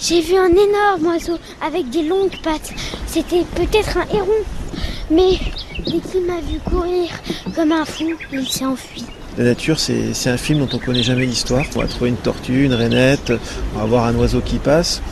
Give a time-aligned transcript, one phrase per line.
[0.00, 2.72] J'ai vu un énorme oiseau avec des longues pattes.
[3.06, 4.28] C'était peut-être un héron.
[5.10, 5.38] Mais
[5.86, 7.10] dès qu'il m'a vu courir
[7.54, 9.04] comme un fou, il s'est enfui.
[9.36, 11.64] La nature, c'est un film dont on connaît jamais l'histoire.
[11.74, 13.32] On va trouver une tortue, une rainette,
[13.74, 15.02] on va voir un oiseau qui passe.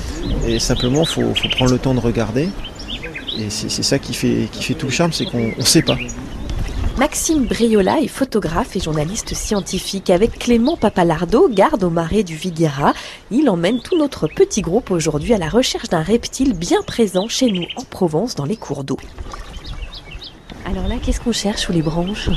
[0.46, 2.48] Et simplement, il faut, prendre le temps de regarder.
[3.38, 5.82] Et c'est c'est ça qui fait, qui fait tout le charme, c'est qu'on ne sait
[5.82, 5.98] pas.
[6.98, 10.08] Maxime Briola est photographe et journaliste scientifique.
[10.08, 12.94] Avec Clément Papalardo, garde au marais du Viguera,
[13.30, 17.52] il emmène tout notre petit groupe aujourd'hui à la recherche d'un reptile bien présent chez
[17.52, 18.96] nous en Provence dans les cours d'eau.
[20.64, 22.30] Alors là, qu'est-ce qu'on cherche sous les branches?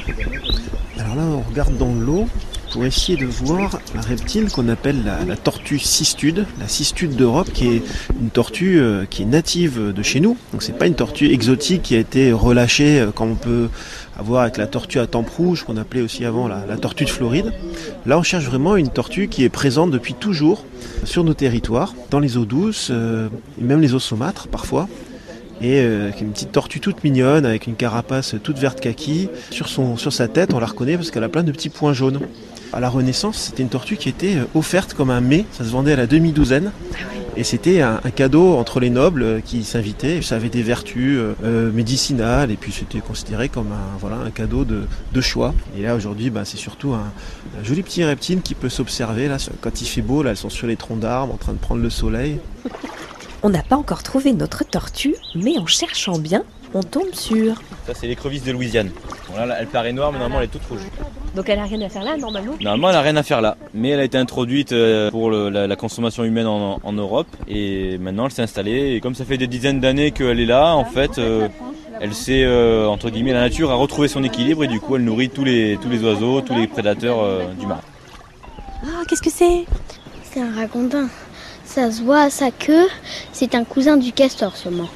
[0.98, 2.28] Alors là, on regarde dans l'eau
[2.72, 7.68] pour essayer de voir un reptile qu'on appelle la, tortue cistude, la cistude d'Europe, qui
[7.68, 7.82] est
[8.20, 10.38] une tortue euh, qui est native de chez nous.
[10.52, 13.70] Donc c'est pas une tortue exotique qui a été relâchée euh, comme on peut
[14.18, 17.10] avoir avec la tortue à tempe rouge, qu'on appelait aussi avant la, la tortue de
[17.10, 17.54] Floride.
[18.06, 20.66] Là, on cherche vraiment une tortue qui est présente depuis toujours
[21.06, 23.30] sur nos territoires, dans les eaux douces, euh,
[23.60, 24.88] et même les eaux saumâtres parfois
[25.62, 29.30] et euh, une petite tortue toute mignonne avec une carapace toute verte kaki.
[29.52, 31.94] Sur, son, sur sa tête, on la reconnaît parce qu'elle a plein de petits points
[31.94, 32.20] jaunes.
[32.72, 35.70] À la Renaissance, c'était une tortue qui était euh, offerte comme un mets, ça se
[35.70, 36.72] vendait à la demi-douzaine.
[37.36, 40.22] Et c'était un, un cadeau entre les nobles euh, qui s'invitaient.
[40.22, 44.66] Ça avait des vertus euh, médicinales et puis c'était considéré comme un, voilà, un cadeau
[44.66, 45.56] de, de choix.
[45.78, 47.12] Et là aujourd'hui, bah, c'est surtout un,
[47.60, 49.28] un joli petit reptile qui peut s'observer.
[49.28, 51.58] Là, quand il fait beau, là, elles sont sur les troncs d'arbres en train de
[51.58, 52.40] prendre le soleil.
[53.44, 57.56] On n'a pas encore trouvé notre tortue, mais en cherchant bien, on tombe sur.
[57.88, 58.92] Ça, c'est l'écrevisse de Louisiane.
[59.30, 60.82] Voilà, là, elle paraît noire, mais normalement, elle est toute rouge.
[61.36, 63.56] Donc elle a rien à faire là, normalement Normalement, elle n'a rien à faire là.
[63.74, 67.28] Mais elle a été introduite euh, pour le- la, la consommation humaine en, en Europe.
[67.48, 68.96] Et maintenant, elle s'est installée.
[68.96, 71.48] Et comme ça fait des dizaines d'années qu'elle est là, en fait, euh,
[72.02, 74.64] elle s'est, euh, entre guillemets, la nature a retrouvé son équilibre.
[74.64, 77.66] Et du coup, elle nourrit tous les, tous les oiseaux, tous les prédateurs euh, du
[77.66, 77.82] marais.
[78.84, 79.66] Ah, qu'est-ce que c'est?
[80.24, 81.08] C'est un ragondin.
[81.80, 82.88] Ça se voit à sa queue.
[83.32, 84.90] C'est un cousin du castor sûrement.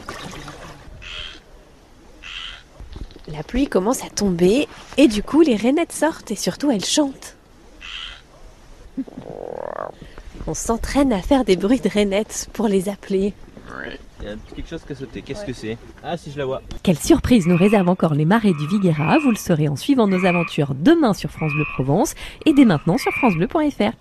[3.32, 4.68] La pluie commence à tomber
[4.98, 7.38] et du coup les rainettes sortent et surtout elles chantent.
[10.46, 13.34] On s'entraîne à faire des bruits de rainettes pour les appeler.
[14.22, 15.22] Il y a quelque chose qui a sauté.
[15.22, 15.78] Qu'est-ce que c'est?
[16.04, 16.62] Ah, si je la vois.
[16.84, 20.26] Quelle surprise nous réserve encore les marais du Viguera Vous le saurez en suivant nos
[20.26, 22.14] aventures demain sur France Bleu Provence
[22.46, 23.94] et dès maintenant sur francebleu.fr.